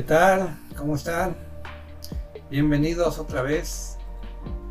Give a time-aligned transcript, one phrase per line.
[0.00, 0.56] ¿Qué tal?
[0.78, 1.36] ¿Cómo están?
[2.50, 3.98] Bienvenidos otra vez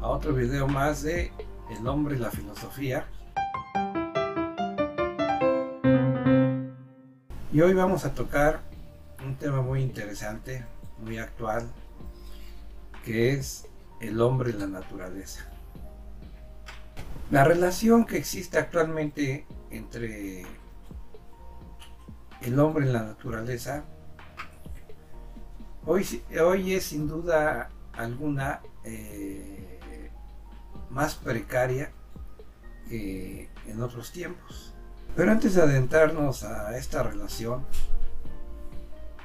[0.01, 1.31] a otro video más de
[1.69, 3.05] El hombre y la filosofía.
[7.53, 8.61] Y hoy vamos a tocar
[9.23, 10.65] un tema muy interesante,
[10.97, 11.69] muy actual,
[13.05, 13.67] que es
[14.01, 15.45] el hombre y la naturaleza.
[17.29, 20.47] La relación que existe actualmente entre
[22.41, 23.85] el hombre y la naturaleza
[25.89, 30.11] hoy, es sin duda alguna eh,
[30.89, 31.91] más precaria
[32.87, 34.73] que en otros tiempos.
[35.15, 37.65] Pero antes de adentrarnos a esta relación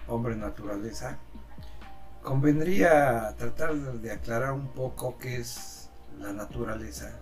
[0.09, 1.19] hombre-naturaleza,
[2.23, 7.19] convendría tratar de aclarar un poco qué es la naturaleza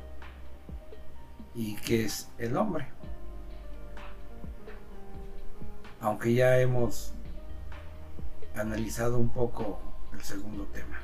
[1.55, 2.87] y qué es el hombre.
[6.01, 7.13] Aunque ya hemos
[8.57, 9.79] analizado un poco
[10.13, 11.01] el segundo tema.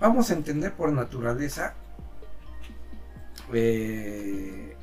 [0.00, 1.74] Vamos a entender por naturaleza,
[3.52, 4.76] eh,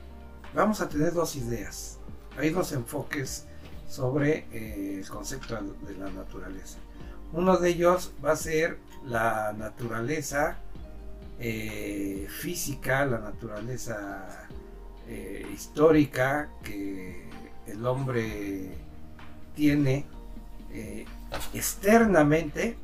[0.53, 2.00] vamos a tener dos ideas,
[2.38, 3.45] hay dos enfoques
[3.88, 6.77] sobre eh, el concepto de la naturaleza.
[7.33, 10.58] Uno de ellos va a ser la naturaleza
[11.39, 14.47] eh, física, la naturaleza
[15.52, 17.27] histórica que
[17.66, 18.89] el hombre
[19.59, 20.05] tiene
[20.71, 21.03] eh,
[21.53, 22.77] externamente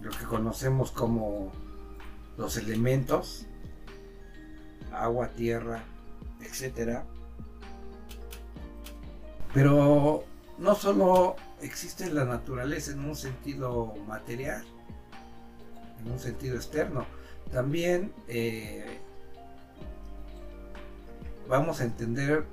[0.00, 1.52] lo que conocemos como
[2.36, 3.46] los elementos,
[4.92, 5.84] agua, tierra,
[6.40, 7.04] etcétera.
[9.54, 10.24] Pero
[10.58, 14.64] no solo existe la naturaleza en un sentido material,
[16.00, 17.06] en un sentido externo,
[17.52, 18.98] también eh,
[21.48, 22.44] vamos a entender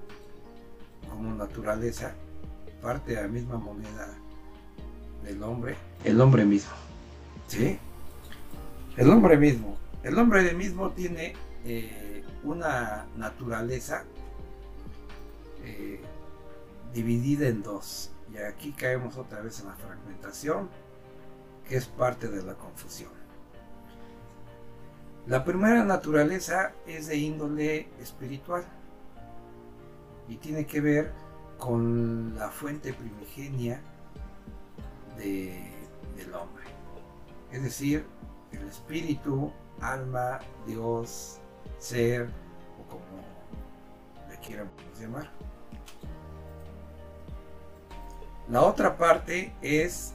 [1.09, 2.13] como naturaleza
[2.81, 4.07] parte de la misma moneda
[5.23, 6.71] del hombre, el hombre mismo.
[7.47, 7.77] ¿Sí?
[8.95, 9.77] El hombre mismo.
[10.03, 11.33] El hombre mismo tiene
[11.65, 14.03] eh, una naturaleza
[15.63, 16.01] eh,
[16.93, 18.11] dividida en dos.
[18.33, 20.69] Y aquí caemos otra vez en la fragmentación,
[21.67, 23.11] que es parte de la confusión.
[25.27, 28.63] La primera naturaleza es de índole espiritual
[30.29, 31.11] y tiene que ver
[31.57, 33.81] con la fuente primigenia
[35.17, 36.65] del hombre.
[37.51, 38.05] Es decir,
[38.51, 39.51] el espíritu,
[39.81, 41.39] alma, Dios,
[41.79, 42.29] ser
[42.79, 43.23] o como
[44.29, 44.69] le quieran
[44.99, 45.29] llamar.
[48.49, 50.13] La otra parte es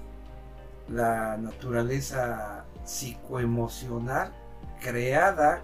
[0.88, 4.32] la naturaleza psicoemocional
[4.80, 5.62] creada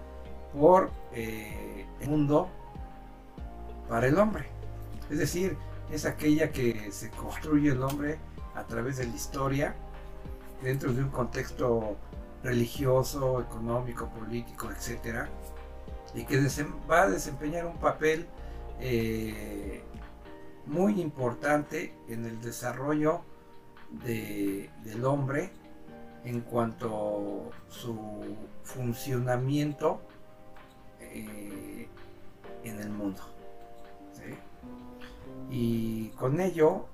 [0.53, 2.49] por eh, el mundo
[3.87, 4.45] para el hombre.
[5.09, 5.57] Es decir,
[5.91, 8.19] es aquella que se construye el hombre
[8.55, 9.75] a través de la historia,
[10.61, 11.97] dentro de un contexto
[12.43, 15.27] religioso, económico, político, etc.
[16.13, 16.41] Y que
[16.89, 18.27] va a desempeñar un papel
[18.79, 19.83] eh,
[20.65, 23.21] muy importante en el desarrollo
[24.03, 25.51] del hombre
[26.23, 27.97] en cuanto a su
[28.63, 30.01] funcionamiento
[30.99, 31.87] eh,
[32.63, 33.38] en el mundo.
[35.49, 36.85] Y con ello,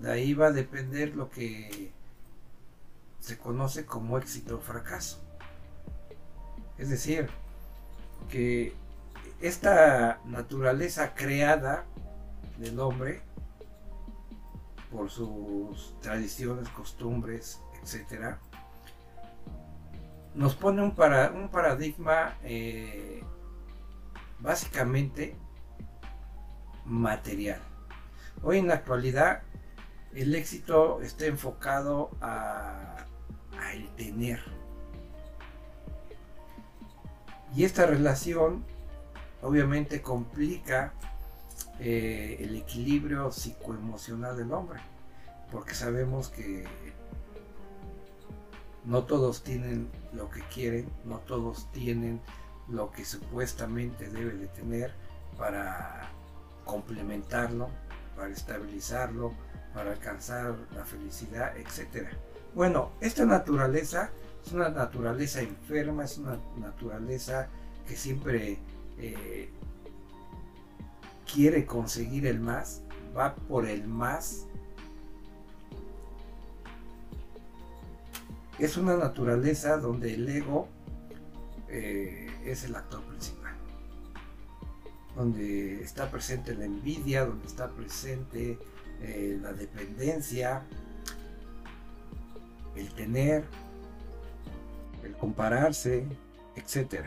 [0.00, 1.92] de ahí va a depender lo que
[3.20, 5.20] se conoce como éxito o fracaso.
[6.78, 7.28] Es decir,
[8.30, 8.74] que
[9.40, 11.84] esta naturaleza creada
[12.58, 13.22] del hombre
[14.90, 18.36] por sus tradiciones, costumbres, etc.,
[20.34, 23.22] nos pone un, para, un paradigma eh,
[24.38, 25.36] básicamente
[26.84, 27.60] material.
[28.42, 29.42] Hoy en la actualidad
[30.14, 33.04] el éxito está enfocado a,
[33.74, 34.40] el tener.
[37.54, 38.64] Y esta relación
[39.42, 40.92] obviamente complica
[41.80, 44.80] eh, el equilibrio psicoemocional del hombre,
[45.50, 46.64] porque sabemos que
[48.84, 52.20] no todos tienen lo que quieren, no todos tienen
[52.68, 54.94] lo que supuestamente debe de tener
[55.36, 56.10] para
[56.64, 57.68] complementarlo,
[58.18, 59.32] para estabilizarlo,
[59.72, 62.08] para alcanzar la felicidad, etc.
[62.54, 64.10] Bueno, esta naturaleza
[64.44, 67.48] es una naturaleza enferma, es una naturaleza
[67.86, 68.58] que siempre
[68.98, 69.48] eh,
[71.32, 72.82] quiere conseguir el más,
[73.16, 74.46] va por el más.
[78.58, 80.66] Es una naturaleza donde el ego
[81.68, 83.37] eh, es el actor principal
[85.18, 88.56] donde está presente la envidia, donde está presente
[89.02, 90.62] eh, la dependencia,
[92.76, 93.42] el tener,
[95.02, 96.04] el compararse,
[96.54, 97.06] etc.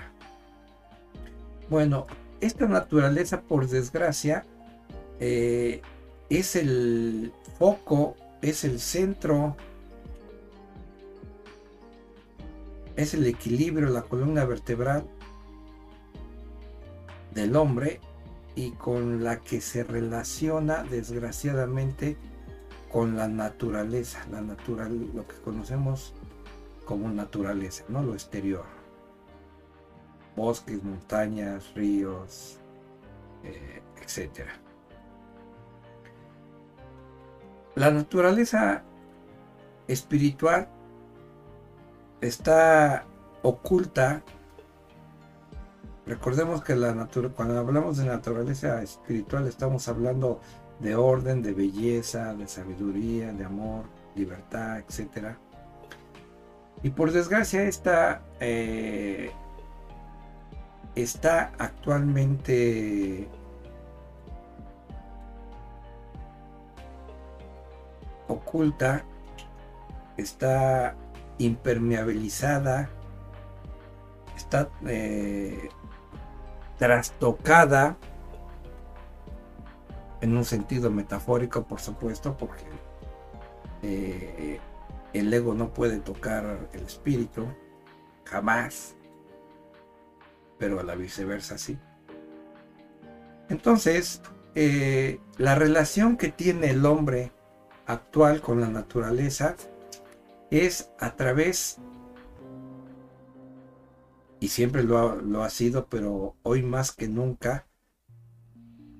[1.69, 2.05] Bueno,
[2.41, 4.45] esta naturaleza, por desgracia,
[5.21, 5.81] eh,
[6.29, 9.55] es el foco, es el centro,
[12.97, 15.05] es el equilibrio, la columna vertebral
[17.31, 17.99] del hombre
[18.55, 22.17] y con la que se relaciona desgraciadamente
[22.91, 26.13] con la naturaleza, la natural, lo que conocemos
[26.85, 28.03] como naturaleza, ¿no?
[28.03, 28.65] Lo exterior.
[30.35, 32.57] Bosques, montañas, ríos,
[33.43, 34.47] eh, etc.
[37.75, 38.83] La naturaleza
[39.87, 40.67] espiritual
[42.19, 43.05] está
[43.41, 44.23] oculta.
[46.11, 50.41] Recordemos que la cuando hablamos de naturaleza espiritual estamos hablando
[50.81, 55.37] de orden, de belleza, de sabiduría, de amor, libertad, etc.
[56.83, 59.31] Y por desgracia esta eh,
[60.95, 63.29] está actualmente
[68.27, 69.05] oculta,
[70.17, 70.93] está
[71.37, 72.89] impermeabilizada,
[74.35, 75.69] está eh,
[76.81, 77.95] trastocada
[80.19, 82.63] en un sentido metafórico, por supuesto, porque
[83.83, 84.59] eh,
[85.13, 87.45] el ego no puede tocar el espíritu,
[88.25, 88.95] jamás,
[90.57, 91.77] pero a la viceversa sí.
[93.49, 94.23] Entonces,
[94.55, 97.31] eh, la relación que tiene el hombre
[97.85, 99.55] actual con la naturaleza
[100.49, 101.77] es a través,
[104.41, 107.67] y siempre lo ha, lo ha sido, pero hoy más que nunca,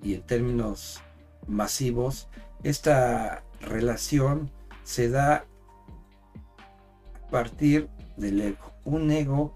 [0.03, 1.01] y en términos
[1.47, 2.29] masivos,
[2.63, 4.51] esta relación
[4.83, 5.47] se da
[7.15, 8.71] a partir del ego.
[8.85, 9.55] Un ego,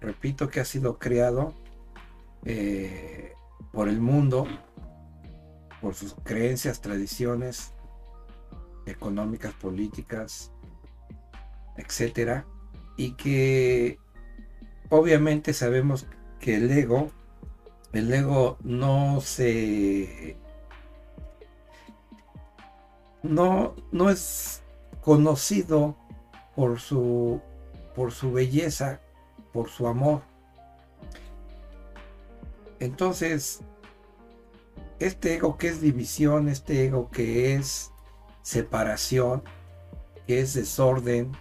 [0.00, 1.54] repito, que ha sido creado
[2.44, 3.32] eh,
[3.72, 4.46] por el mundo,
[5.80, 7.72] por sus creencias, tradiciones
[8.84, 10.52] económicas, políticas,
[11.78, 12.46] etcétera,
[12.98, 13.98] y que
[14.90, 16.06] obviamente sabemos
[16.40, 17.10] que el ego,
[17.92, 20.36] el ego no se
[23.22, 24.62] no, no es
[25.00, 25.96] conocido
[26.54, 27.40] por su
[27.94, 29.00] por su belleza,
[29.52, 30.20] por su amor.
[32.78, 33.60] Entonces,
[34.98, 37.90] este ego que es división, este ego que es
[38.42, 39.42] separación,
[40.26, 41.32] que es desorden,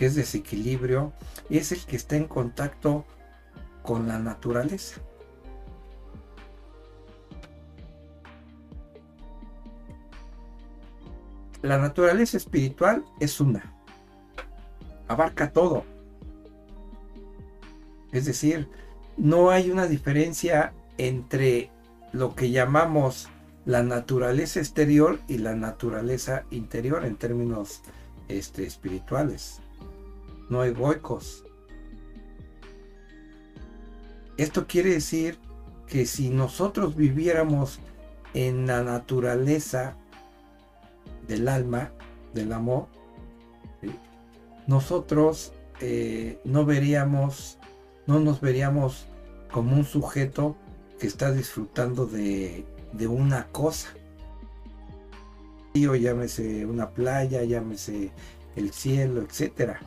[0.00, 1.12] que es desequilibrio,
[1.50, 3.04] es el que está en contacto
[3.82, 4.98] con la naturaleza.
[11.60, 13.74] La naturaleza espiritual es una,
[15.06, 15.84] abarca todo.
[18.10, 18.70] Es decir,
[19.18, 21.70] no hay una diferencia entre
[22.12, 23.28] lo que llamamos
[23.66, 27.82] la naturaleza exterior y la naturaleza interior en términos
[28.28, 29.60] este, espirituales
[30.50, 31.44] no egoicos.
[34.36, 35.38] Esto quiere decir
[35.86, 37.78] que si nosotros viviéramos
[38.34, 39.96] en la naturaleza
[41.26, 41.92] del alma,
[42.34, 42.88] del amor,
[44.66, 47.58] nosotros eh, no veríamos,
[48.06, 49.06] no nos veríamos
[49.50, 50.56] como un sujeto
[50.98, 53.88] que está disfrutando de, de una cosa.
[55.74, 58.10] Llámese una playa, llámese
[58.56, 59.80] el cielo, etcétera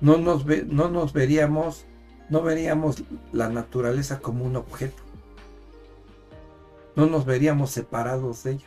[0.00, 1.84] no nos, no nos veríamos,
[2.28, 5.02] no veríamos la naturaleza como un objeto.
[6.96, 8.66] No nos veríamos separados de ella,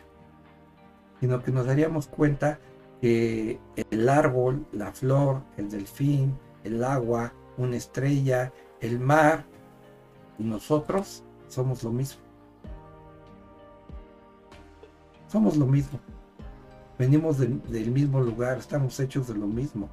[1.19, 2.59] sino que nos daríamos cuenta
[3.01, 9.45] que el árbol, la flor, el delfín, el agua, una estrella, el mar
[10.39, 12.21] y nosotros somos lo mismo.
[15.27, 15.99] Somos lo mismo.
[16.97, 19.89] Venimos del mismo lugar, estamos hechos de lo mismo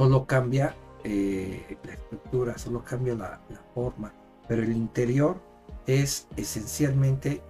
[0.00, 3.38] solo cambia eh, la estructura, solo cambia la,
[3.74, 4.10] forma,
[4.48, 5.38] pero el interior
[5.86, 7.42] es esencialmente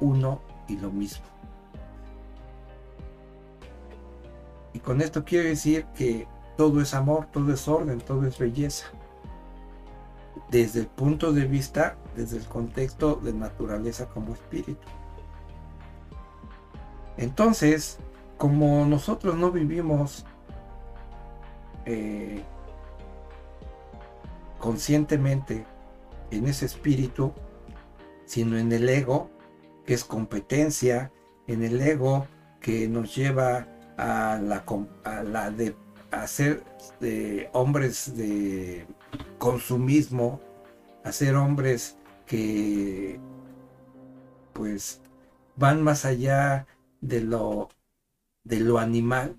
[0.00, 1.26] uno y lo mismo.
[4.72, 8.86] Y con esto quiero decir que todo es amor, todo es orden, todo es belleza.
[10.50, 14.88] Desde el punto de vista, desde el contexto de naturaleza como espíritu.
[17.18, 17.98] Entonces,
[18.38, 20.24] como nosotros no vivimos
[21.90, 22.42] eh,
[24.58, 25.64] conscientemente
[26.30, 27.32] en ese espíritu,
[28.26, 29.30] sino en el ego,
[29.86, 31.10] que es competencia,
[31.46, 32.26] en el ego
[32.60, 33.66] que nos lleva
[33.96, 34.64] a la,
[35.04, 35.74] a la de
[36.26, 36.62] ser
[37.00, 38.86] de hombres de
[39.38, 40.40] consumismo,
[41.04, 43.18] a ser hombres que
[44.52, 45.00] pues
[45.56, 46.66] van más allá
[47.00, 47.70] de lo
[48.44, 49.36] de lo animal,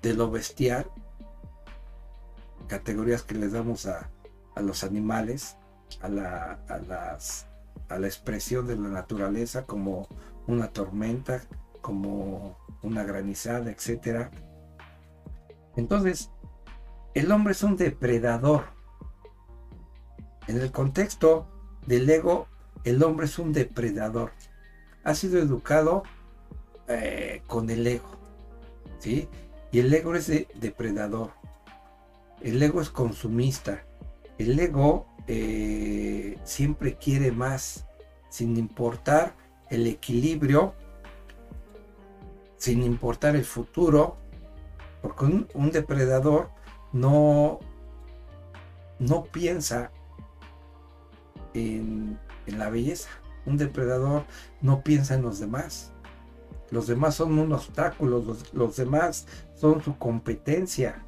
[0.00, 0.86] de lo bestial,
[2.72, 4.08] categorías que les damos a,
[4.54, 5.58] a los animales,
[6.00, 7.46] a la, a, las,
[7.90, 10.08] a la expresión de la naturaleza como
[10.46, 11.42] una tormenta,
[11.82, 14.30] como una granizada, etc.
[15.76, 16.30] Entonces,
[17.12, 18.64] el hombre es un depredador.
[20.48, 21.46] En el contexto
[21.86, 22.46] del ego,
[22.84, 24.32] el hombre es un depredador.
[25.04, 26.04] Ha sido educado
[26.88, 28.08] eh, con el ego.
[28.98, 29.28] ¿sí?
[29.72, 31.41] Y el ego es depredador.
[32.42, 33.84] El ego es consumista.
[34.38, 37.86] El ego eh, siempre quiere más,
[38.28, 39.34] sin importar
[39.70, 40.74] el equilibrio,
[42.56, 44.16] sin importar el futuro,
[45.00, 46.50] porque un, depredador
[46.92, 47.58] no,
[48.98, 49.90] no piensa
[51.54, 53.08] en, la belleza.
[53.46, 54.24] Un depredador
[54.60, 55.92] no piensa en los demás.
[56.70, 61.04] Los demás son un obstáculo, los, demás son su competencia.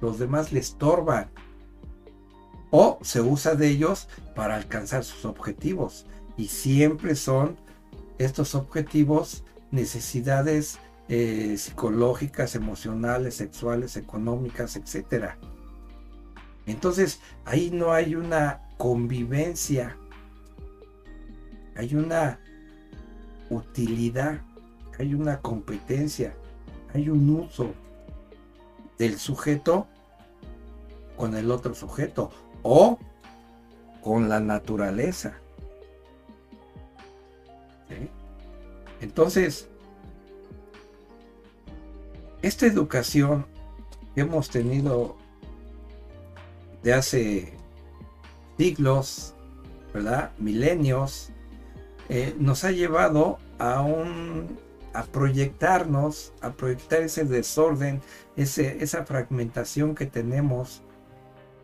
[0.00, 1.30] Los demás le estorban.
[2.70, 6.06] O se usa de ellos para alcanzar sus objetivos.
[6.36, 7.56] Y siempre son
[8.18, 15.32] estos objetivos necesidades eh, psicológicas, emocionales, sexuales, económicas, etc.
[16.66, 19.96] Entonces ahí no hay una convivencia,
[21.76, 22.40] hay una
[23.50, 24.40] utilidad,
[24.98, 26.34] hay una competencia,
[26.94, 27.74] hay un uso
[28.98, 29.86] del sujeto
[31.16, 32.30] con el otro sujeto
[32.62, 32.98] o
[34.02, 35.38] con la naturaleza.
[39.00, 39.68] Entonces,
[42.42, 43.46] esta educación
[44.14, 45.16] que hemos tenido
[46.82, 47.54] de hace
[48.58, 49.34] siglos,
[49.92, 50.32] ¿verdad?
[50.38, 51.30] Milenios,
[52.08, 54.58] eh, nos ha llevado a un
[54.94, 58.00] a proyectarnos, a proyectar ese desorden,
[58.36, 60.82] ese, esa fragmentación que tenemos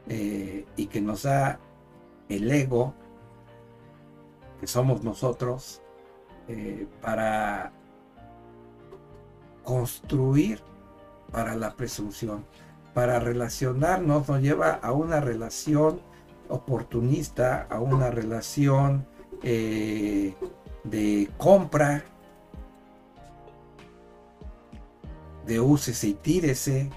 [0.08, 1.60] eh, y que nos da
[2.28, 2.92] el ego,
[4.60, 5.80] que somos nosotros,
[6.48, 7.72] eh, para
[9.62, 10.60] construir
[11.30, 12.44] para la presunción.
[12.94, 16.00] Para relacionarnos nos lleva a una relación
[16.48, 19.06] oportunista, a una relación
[19.44, 20.34] eh,
[20.82, 22.04] de compra,
[25.46, 26.90] de úsese y tírese.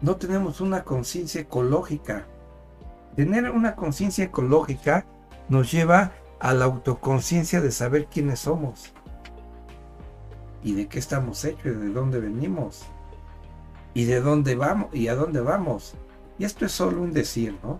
[0.00, 2.26] No tenemos una conciencia ecológica.
[3.16, 5.06] Tener una conciencia ecológica
[5.48, 8.92] nos lleva a la autoconciencia de saber quiénes somos
[10.62, 12.86] y de qué estamos hechos y de dónde venimos
[13.94, 15.94] y de dónde vamos y a dónde vamos.
[16.38, 17.78] Y esto es solo un decir, ¿no?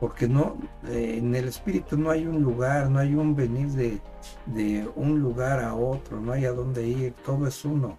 [0.00, 0.56] Porque no,
[0.88, 4.00] eh, en el espíritu no hay un lugar, no hay un venir de,
[4.46, 7.98] de un lugar a otro, no hay a dónde ir, todo es uno.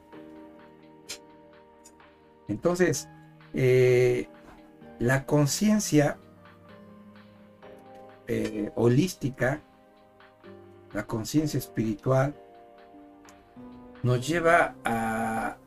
[2.48, 3.10] Entonces,
[3.54, 4.28] eh,
[5.00, 6.18] la conciencia
[8.28, 9.62] eh, holística,
[10.94, 12.36] la conciencia espiritual,
[14.04, 15.58] nos lleva a,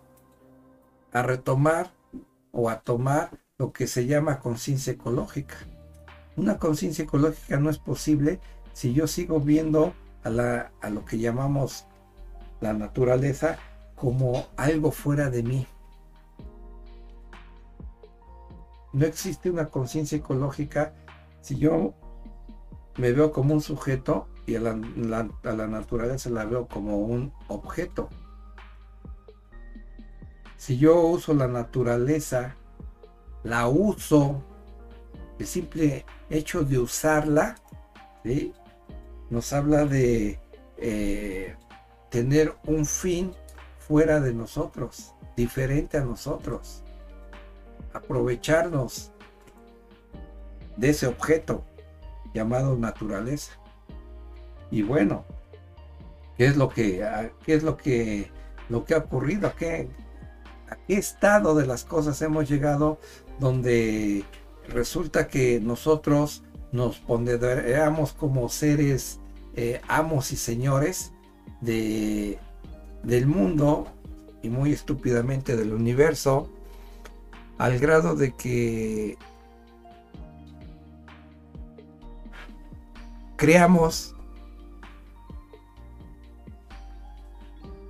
[1.13, 1.91] a retomar
[2.53, 5.57] o a tomar lo que se llama conciencia ecológica.
[6.39, 8.41] Una conciencia ecológica no es posible
[8.73, 9.93] si yo sigo viendo
[10.23, 11.85] a, la, a lo que llamamos
[12.61, 13.59] la naturaleza
[13.95, 15.67] como algo fuera de mí.
[18.93, 20.95] No existe una conciencia ecológica
[21.43, 21.95] si yo
[22.97, 24.75] me veo como un sujeto y a la,
[25.67, 28.09] naturaleza la veo como un objeto.
[30.57, 32.57] Si yo uso la naturaleza,
[33.45, 34.43] la uso,
[35.39, 37.57] el simple hecho de usarla,
[39.31, 40.41] nos habla de
[40.77, 41.55] eh,
[42.11, 43.33] tener un fin
[43.79, 46.83] fuera de nosotros, diferente a nosotros.
[47.93, 49.13] Aprovecharnos
[50.77, 51.65] de ese objeto
[52.35, 53.53] llamado naturaleza.
[54.71, 55.25] Y bueno,
[56.37, 57.07] ¿qué es lo que,
[57.45, 58.31] qué es lo que,
[58.69, 59.49] lo que ha ocurrido?
[59.49, 59.89] ¿A qué,
[60.69, 62.99] ¿A qué estado de las cosas hemos llegado
[63.39, 64.25] donde
[64.69, 69.21] resulta que nosotros nos ponderamos como seres
[69.55, 71.13] eh, amos y señores
[71.61, 72.39] de,
[73.03, 73.89] del mundo
[74.43, 76.51] y muy estúpidamente del universo,
[77.59, 79.19] al grado de que
[83.37, 84.15] creamos,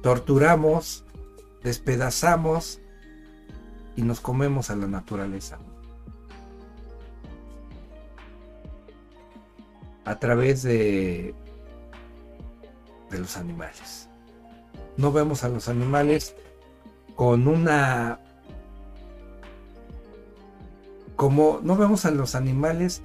[0.03, 1.05] torturamos,
[1.63, 2.81] despedazamos
[3.97, 5.59] y nos comemos a la naturaleza.
[10.09, 11.35] A través de,
[13.11, 14.09] los animales.
[14.97, 16.35] No vemos a los animales
[17.15, 18.19] con una
[21.15, 23.03] como no vemos a los animales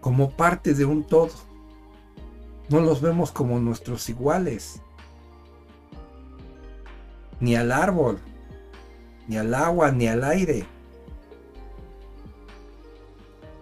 [0.00, 1.30] como parte de un todo.
[2.70, 4.82] No los vemos como nuestros iguales.
[7.38, 8.18] Ni al árbol,
[9.28, 10.66] ni al agua, ni al aire.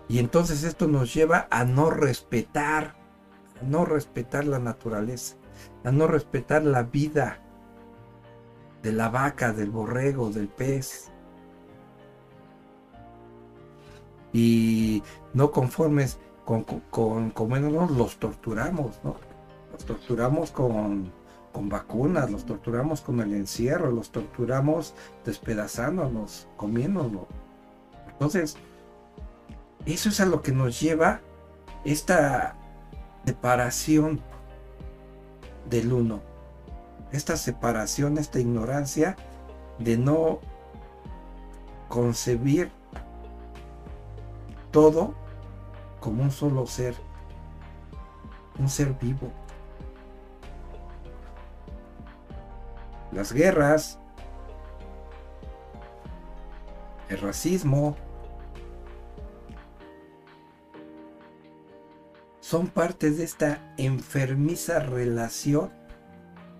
[0.08, 2.96] Y entonces esto nos lleva a no respetar,
[3.60, 5.36] a no respetar la naturaleza,
[5.84, 7.38] a no respetar la vida
[8.82, 11.10] de la vaca, del borrego, del pez.
[14.34, 17.32] y no conformes con, con,
[17.96, 19.16] los torturamos, ¿no?
[19.72, 21.10] Los torturamos con,
[21.52, 24.94] con vacunas, los torturamos con el encierro, los torturamos
[25.24, 27.28] despedazándonos, comiéndolo.
[28.10, 28.56] Entonces,
[29.92, 31.20] eso es a lo que nos lleva
[31.84, 32.56] esta
[33.26, 34.20] separación
[35.68, 36.20] del uno,
[37.12, 39.16] esta separación, esta ignorancia
[39.78, 40.40] de no
[41.88, 42.70] concebir
[44.70, 45.14] todo
[46.00, 46.94] como un solo ser,
[48.58, 49.30] un ser vivo.
[53.12, 53.98] Las guerras,
[57.08, 57.96] el racismo,
[62.54, 65.72] son parte de esta enfermiza relación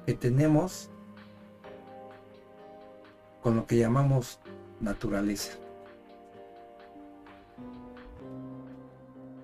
[0.04, 0.90] que tenemos
[3.40, 4.40] con lo que llamamos
[4.80, 5.52] naturaleza.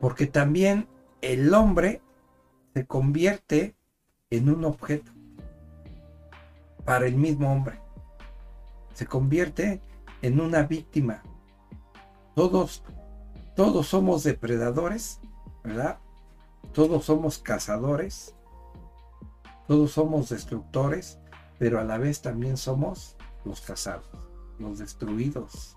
[0.01, 0.89] Porque también
[1.21, 2.03] el hombre
[2.75, 3.77] se convierte
[4.31, 5.13] en un objeto
[6.85, 7.79] para el mismo hombre.
[8.93, 9.81] Se convierte
[10.21, 11.23] en una víctima.
[12.35, 12.83] Todos,
[13.55, 15.21] todos somos depredadores,
[15.63, 16.01] ¿verdad?
[16.73, 18.35] Todos somos cazadores,
[19.67, 21.19] todos somos destructores,
[21.59, 24.07] pero a la vez también somos los cazados,
[24.59, 25.77] los destruidos,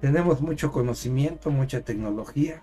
[0.00, 2.62] Tenemos mucho conocimiento, mucha tecnología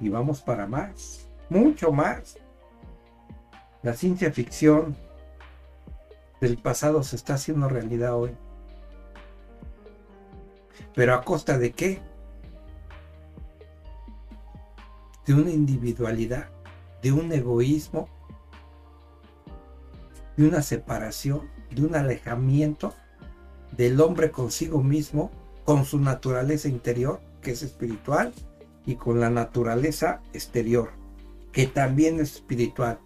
[0.00, 2.38] y vamos para más, mucho más.
[3.82, 4.96] La ciencia ficción
[6.40, 8.30] del pasado se está haciendo realidad hoy.
[10.94, 12.00] Pero a costa de qué?
[15.26, 16.48] De una individualidad,
[17.02, 18.08] de un egoísmo,
[20.36, 22.94] de una separación, de un alejamiento
[23.76, 25.30] del hombre consigo mismo
[25.64, 28.32] con su naturaleza interior, que es espiritual,
[28.86, 30.92] y con la naturaleza exterior,
[31.52, 32.98] que también es espiritual,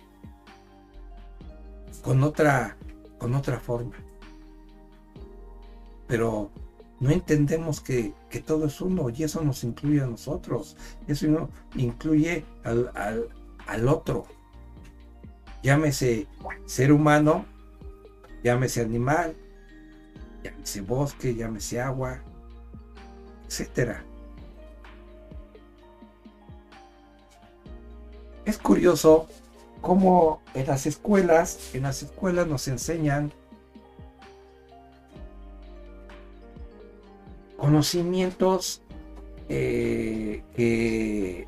[2.03, 2.77] con otra,
[3.23, 3.95] con otra forma.
[6.09, 6.51] Pero
[6.99, 12.91] no entendemos que, todo es uno y eso nos incluye a nosotros, eso incluye al,
[13.69, 14.25] al otro.
[15.63, 16.27] Llámese
[16.67, 17.47] ser humano,
[18.43, 19.37] llámese animal,
[20.43, 22.21] llámese bosque, llámese agua,
[23.47, 24.03] etcétera.
[28.45, 29.29] Es curioso
[29.83, 33.33] cómo en las escuelas, en las escuelas nos enseñan
[37.59, 38.81] conocimientos
[39.51, 41.47] eh, que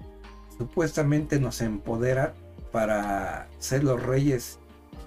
[0.58, 2.34] supuestamente nos empoderan
[2.70, 4.58] para ser los reyes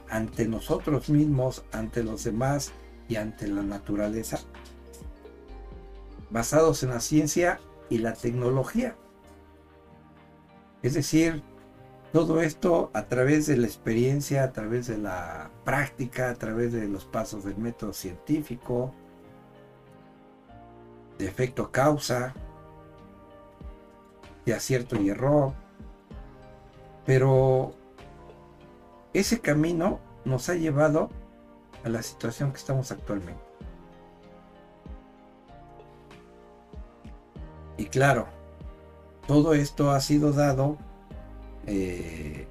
[0.09, 2.71] ante nosotros mismos, ante los demás
[3.07, 4.39] y ante la naturaleza
[6.29, 7.59] basados en la ciencia
[7.89, 8.95] y la tecnología.
[10.81, 11.41] Es decir,
[12.13, 16.87] todo esto a través de la experiencia, a través de la práctica, a través de
[16.87, 18.93] los pasos del método científico,
[21.17, 22.33] de efecto causa,
[24.45, 25.53] de acierto y error.
[27.05, 27.73] Pero
[29.13, 31.09] ese camino nos ha llevado
[31.83, 33.41] a la situación que estamos actualmente.
[37.77, 38.27] Y claro,
[39.27, 40.77] todo esto ha sido dado,
[41.67, 42.47] eh,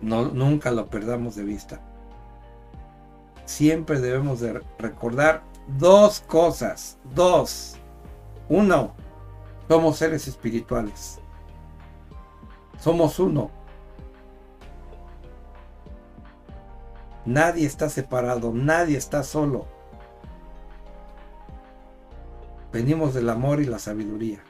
[0.00, 1.80] no, nunca lo perdamos de vista.
[3.44, 5.42] Siempre debemos de recordar
[5.78, 7.76] dos cosas, dos.
[8.48, 8.94] Uno,
[9.68, 11.20] somos seres espirituales.
[12.78, 13.50] Somos uno.
[17.26, 19.66] Nadie está separado, nadie está solo.
[22.72, 24.40] Venimos del amor y la sabiduría.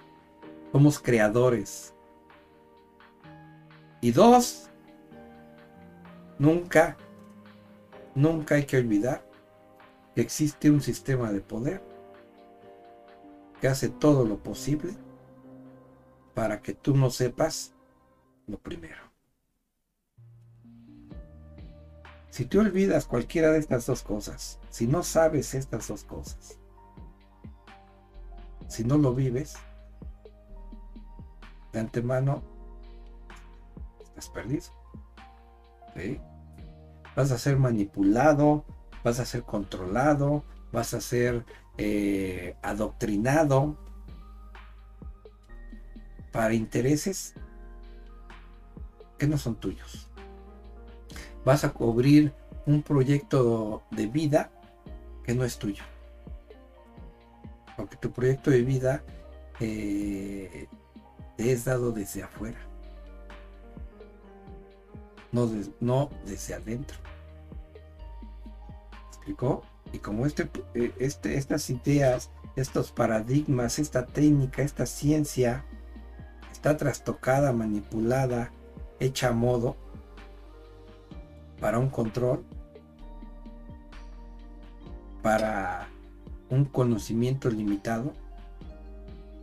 [0.73, 1.95] Somos creadores.
[4.01, 4.71] Y dos,
[6.39, 6.97] nunca,
[8.15, 9.23] nunca hay que olvidar
[10.15, 11.83] que existe un sistema de poder
[13.61, 14.95] que hace todo lo posible
[16.35, 17.75] para que tú no sepas
[18.47, 19.11] lo primero.
[22.31, 26.59] Si tú olvidas cualquiera de estas dos cosas, si no sabes estas dos cosas,
[28.69, 29.57] si no lo vives,
[31.73, 32.43] de antemano
[34.29, 34.67] perdido.
[37.17, 38.65] Vas a ser manipulado,
[39.03, 41.45] vas a ser controlado, vas a ser
[41.79, 43.77] eh, adoctrinado
[46.33, 47.35] para intereses
[49.19, 50.09] que no son tuyos.
[51.45, 52.33] Vas a cubrir
[52.67, 54.51] un proyecto de vida
[55.25, 55.85] que no es tuyo.
[57.77, 59.03] Porque tu proyecto de vida
[59.59, 60.69] eh,
[61.37, 62.70] te es dado desde afuera.
[65.33, 65.49] No,
[65.81, 66.99] no desde adentro.
[69.09, 69.63] ¿Explicó?
[69.93, 75.65] Y como este, eh, este, estas ideas, estos paradigmas, esta técnica, esta ciencia
[76.53, 78.51] está trastocada, manipulada,
[78.99, 79.77] hecha a modo
[81.61, 82.45] para un control,
[85.23, 85.89] para
[86.49, 88.13] un conocimiento limitado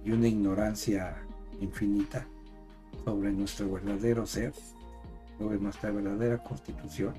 [0.04, 1.17] y una ignorancia
[1.60, 2.28] infinita
[3.04, 4.54] sobre nuestro verdadero ser,
[5.38, 7.13] sobre nuestra verdadera constitución.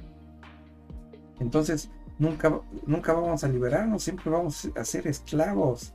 [1.40, 5.92] Entonces, nunca, nunca vamos a liberarnos, siempre vamos a ser esclavos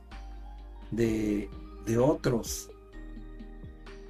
[0.90, 1.50] de,
[1.86, 2.70] de otros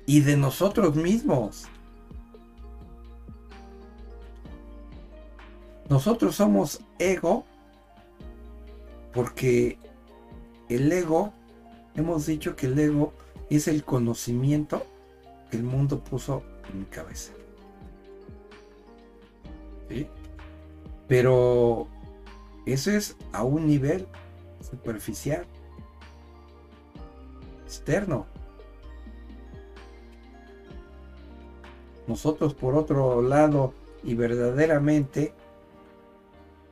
[0.07, 1.67] y de nosotros mismos.
[5.89, 7.45] Nosotros somos ego
[9.13, 9.79] porque
[10.69, 11.33] el ego,
[11.95, 13.13] hemos dicho que el ego
[13.51, 14.85] es el conocimiento
[15.51, 17.33] que el mundo puso en mi cabeza.
[21.09, 21.87] Pero
[22.67, 24.07] eso es a un nivel
[24.61, 25.47] superficial,
[27.65, 28.27] externo.
[32.07, 35.35] Nosotros por otro lado y verdaderamente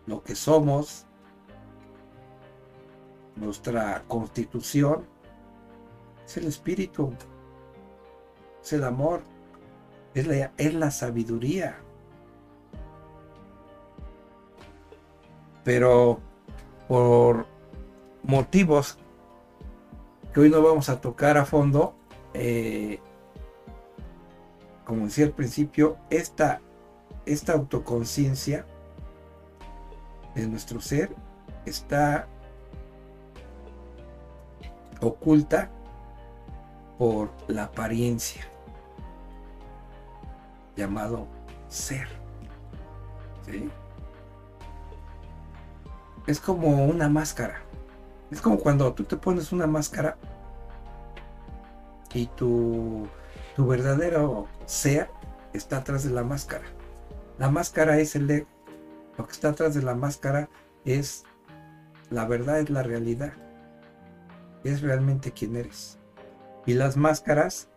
[0.06, 1.06] lo que somos,
[3.36, 5.06] nuestra constitución,
[6.26, 7.12] es el espíritu,
[8.62, 9.22] es el amor,
[10.14, 11.78] es la, es la sabiduría.
[15.64, 16.20] Pero
[16.88, 17.46] por
[18.22, 18.98] motivos
[20.33, 21.94] que hoy no vamos a tocar a fondo,
[22.35, 23.01] eh,
[24.85, 26.61] como decía al principio, esta,
[27.27, 28.66] esta autoconciencia
[30.35, 31.14] de nuestro ser
[31.66, 32.27] está
[35.01, 35.70] oculta
[36.98, 38.46] por la apariencia
[40.77, 41.27] llamado
[41.68, 42.09] ser.
[43.44, 43.68] ¿sí?
[46.26, 47.62] Es como una máscara.
[48.30, 50.16] Es como cuando tú te pones una máscara
[52.14, 53.06] y tu,
[53.56, 55.08] tu verdadero ser
[55.52, 56.64] está atrás de la máscara.
[57.38, 58.48] La máscara es el ego.
[59.18, 60.48] Lo que está atrás de la máscara
[60.85, 61.24] es
[62.11, 63.32] la verdad, es la realidad.
[64.64, 65.98] Es realmente quién eres.
[66.66, 67.68] Y las máscaras,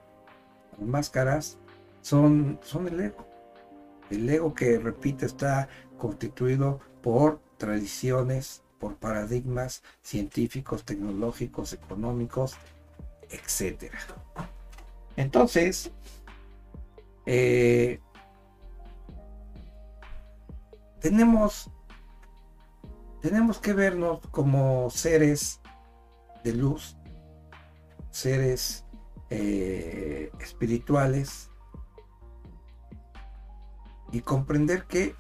[0.77, 1.57] las máscaras
[2.01, 3.25] son, son el ego.
[4.09, 12.55] El ego que, repito, está constituido por tradiciones, por paradigmas científicos, tecnológicos, económicos,
[13.29, 13.91] etc.
[15.15, 15.91] Entonces,
[17.25, 17.99] eh,
[20.99, 21.71] tenemos,
[23.21, 25.61] tenemos que vernos como seres
[26.43, 26.95] de luz,
[28.11, 28.85] seres
[29.29, 31.49] eh, espirituales
[34.11, 35.15] y comprender que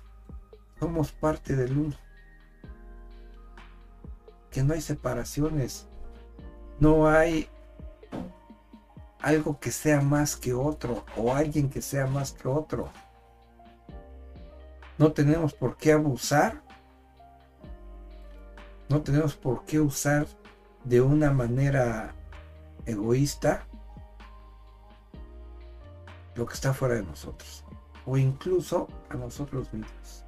[0.79, 2.04] somos parte del uno
[4.55, 5.85] que no hay separaciones,
[6.79, 7.49] no hay
[9.19, 12.89] algo que sea más que otro o alguien que sea más que otro.
[14.97, 16.61] No tenemos por qué abusar,
[18.87, 20.25] no tenemos por qué usar
[20.85, 22.15] de una manera
[22.85, 23.67] egoísta
[26.35, 27.65] lo que está fuera de nosotros
[28.05, 30.23] o incluso a nosotros mismos.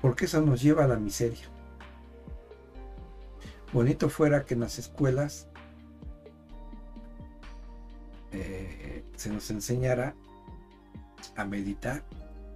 [0.00, 1.57] Porque eso nos lleva a la miseria.
[3.72, 5.46] Bonito fuera que en las escuelas
[8.32, 10.14] eh, se nos enseñara
[11.36, 12.02] a meditar,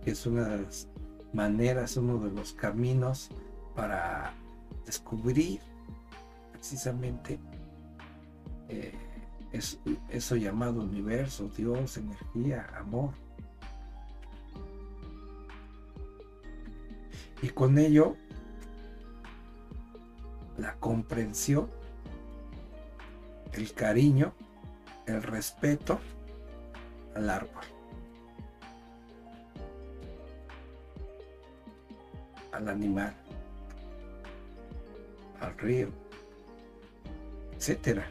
[0.02, 0.88] que es una de las
[1.32, 3.28] maneras, uno de los caminos
[3.74, 4.32] para
[4.86, 5.60] descubrir
[6.52, 7.38] precisamente
[8.68, 8.94] eh,
[9.52, 13.10] es, eso llamado universo, Dios, energía, amor.
[17.42, 18.16] Y con ello,
[20.62, 21.68] la comprensión,
[23.52, 24.32] el cariño,
[25.06, 26.00] el respeto
[27.14, 27.64] al árbol.
[32.52, 33.14] al animal,
[35.40, 35.88] al río,
[37.56, 38.06] etcétera.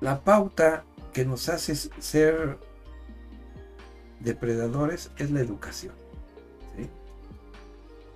[0.00, 2.60] La pauta que nos hace ser
[4.20, 6.03] depredadores es la educación.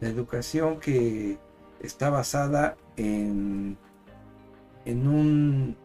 [0.00, 1.38] La educación que
[1.80, 3.76] está basada en,
[4.84, 5.76] en un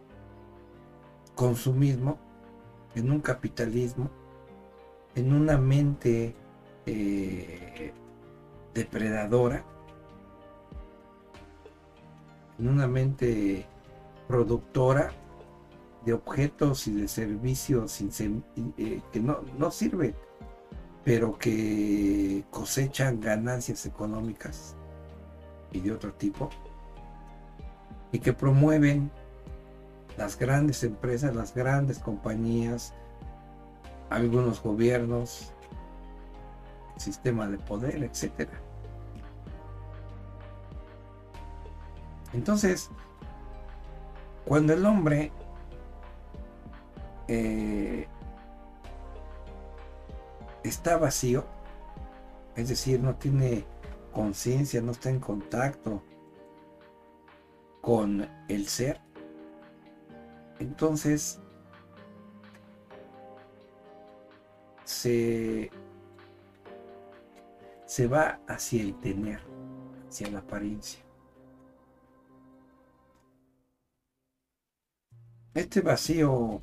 [1.35, 2.17] consumismo,
[2.95, 4.09] en un capitalismo,
[5.15, 6.35] en una mente
[6.85, 7.93] eh,
[8.73, 9.63] depredadora,
[12.59, 13.65] en una mente
[14.27, 15.11] productora
[16.05, 20.15] de objetos y de servicios eh, que no, no sirven,
[21.03, 24.75] pero que cosechan ganancias económicas
[25.71, 26.49] y de otro tipo,
[28.11, 29.11] y que promueven
[30.17, 32.93] las grandes empresas, las grandes compañías,
[34.09, 35.51] algunos gobiernos,
[36.97, 38.49] sistema de poder, etc.
[42.33, 42.89] Entonces,
[44.45, 45.31] cuando el hombre
[47.27, 48.07] eh,
[50.63, 51.45] está vacío,
[52.55, 53.65] es decir, no tiene
[54.11, 56.01] conciencia, no está en contacto
[57.81, 59.01] con el ser,
[60.59, 61.39] entonces
[64.85, 65.69] se,
[67.85, 69.41] se va hacia el tener,
[70.07, 71.03] hacia la apariencia.
[75.53, 76.61] Este vacío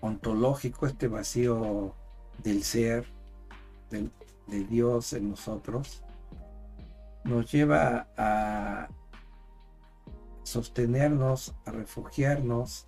[0.00, 1.94] ontológico, este vacío
[2.42, 3.06] del ser,
[3.90, 6.02] de Dios en nosotros,
[7.24, 8.88] nos lleva a
[10.42, 12.86] sostenernos, a refugiarnos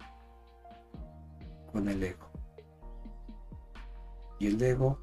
[1.70, 2.30] con el ego.
[4.38, 4.98] Y el ego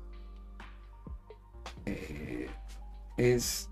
[1.85, 2.49] eh,
[3.17, 3.69] es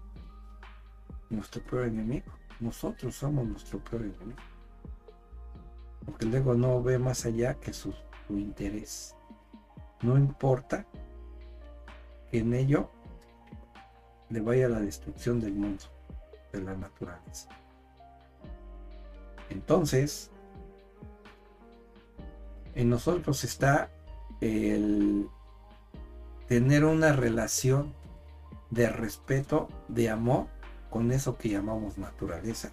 [1.29, 2.31] nuestro peor enemigo.
[2.59, 4.39] Nosotros somos nuestro peor enemigo.
[6.05, 7.93] Porque el ego no ve más allá que su,
[8.29, 9.15] interés.
[10.01, 10.85] No importa
[12.31, 12.89] en ello
[14.29, 15.85] le vaya la destrucción del mundo,
[16.51, 17.49] de la naturaleza.
[19.49, 20.29] Entonces,
[22.75, 23.89] en nosotros está
[24.41, 25.27] el
[26.47, 27.93] tener una relación
[28.69, 30.47] de respeto, de amor
[30.89, 32.71] con eso que llamamos naturaleza.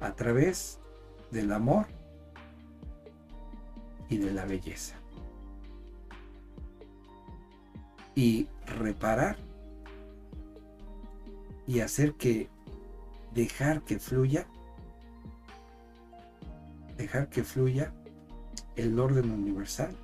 [0.00, 0.78] A través
[1.30, 1.86] del amor
[4.08, 4.99] y de la belleza.
[8.20, 9.38] Y reparar
[11.66, 12.50] y hacer que
[13.32, 14.46] dejar que fluya,
[16.98, 17.94] dejar que fluya
[18.76, 19.96] el orden universal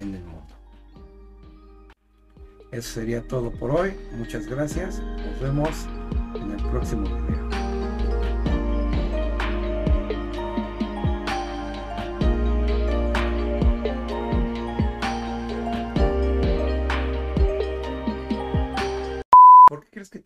[0.00, 0.54] en el mundo.
[2.70, 3.94] Eso sería todo por hoy.
[4.18, 4.98] Muchas gracias.
[4.98, 5.86] Nos vemos
[6.34, 7.43] en el próximo video.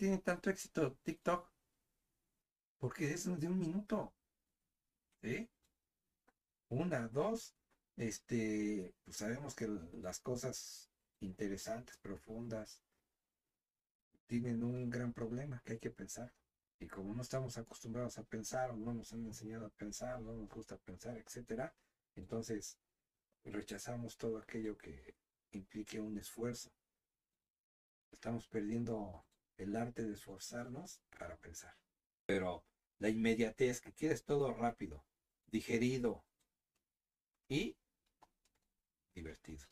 [0.09, 1.53] Tiene tanto éxito TikTok?
[2.79, 4.15] Porque es de un minuto.
[6.71, 7.55] Una, dos,
[7.97, 9.69] este, pues sabemos que
[10.01, 10.91] las cosas
[11.21, 12.83] interesantes, profundas,
[14.27, 16.33] tienen un gran problema que hay que pensar.
[16.81, 20.33] Y como no estamos acostumbrados a pensar, o no nos han enseñado a pensar, no
[20.33, 21.75] nos gusta pensar, etcétera,
[22.15, 22.79] entonces
[23.45, 25.17] rechazamos todo aquello que
[25.53, 26.71] implique un esfuerzo.
[28.11, 29.28] Estamos perdiendo
[29.59, 31.77] el arte de esforzarnos para pensar.
[32.27, 32.65] Pero
[32.99, 35.05] la inmediatez, que quieres todo rápido,
[35.47, 36.25] digerido
[37.49, 37.77] y
[39.15, 39.67] divertido.